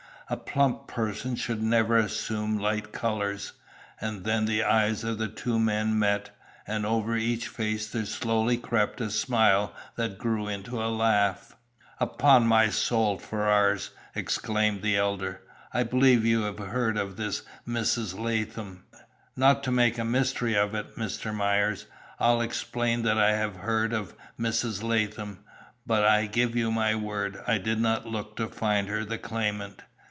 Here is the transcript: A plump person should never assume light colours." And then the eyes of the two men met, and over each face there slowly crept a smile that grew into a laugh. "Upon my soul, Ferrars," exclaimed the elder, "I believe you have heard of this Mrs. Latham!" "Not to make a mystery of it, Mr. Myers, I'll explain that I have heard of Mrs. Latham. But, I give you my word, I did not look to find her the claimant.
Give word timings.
A 0.29 0.37
plump 0.37 0.87
person 0.87 1.35
should 1.35 1.61
never 1.61 1.97
assume 1.97 2.57
light 2.57 2.93
colours." 2.93 3.51
And 3.99 4.23
then 4.23 4.45
the 4.45 4.63
eyes 4.63 5.03
of 5.03 5.17
the 5.17 5.27
two 5.27 5.59
men 5.59 5.99
met, 5.99 6.29
and 6.65 6.85
over 6.85 7.17
each 7.17 7.49
face 7.49 7.89
there 7.89 8.05
slowly 8.05 8.55
crept 8.55 9.01
a 9.01 9.11
smile 9.11 9.75
that 9.97 10.17
grew 10.17 10.47
into 10.47 10.81
a 10.81 10.87
laugh. 10.87 11.57
"Upon 11.99 12.47
my 12.47 12.69
soul, 12.69 13.17
Ferrars," 13.19 13.89
exclaimed 14.15 14.81
the 14.83 14.95
elder, 14.95 15.41
"I 15.73 15.83
believe 15.83 16.23
you 16.23 16.43
have 16.43 16.59
heard 16.59 16.97
of 16.97 17.17
this 17.17 17.41
Mrs. 17.67 18.17
Latham!" 18.17 18.85
"Not 19.35 19.63
to 19.63 19.71
make 19.71 19.97
a 19.97 20.05
mystery 20.05 20.55
of 20.55 20.73
it, 20.73 20.95
Mr. 20.95 21.35
Myers, 21.35 21.87
I'll 22.21 22.39
explain 22.39 23.01
that 23.03 23.17
I 23.17 23.33
have 23.33 23.57
heard 23.57 23.91
of 23.91 24.15
Mrs. 24.39 24.81
Latham. 24.81 25.39
But, 25.85 26.05
I 26.05 26.25
give 26.25 26.55
you 26.55 26.71
my 26.71 26.95
word, 26.95 27.43
I 27.47 27.57
did 27.57 27.81
not 27.81 28.05
look 28.07 28.37
to 28.37 28.47
find 28.47 28.87
her 28.87 29.03
the 29.03 29.17
claimant. 29.17 29.81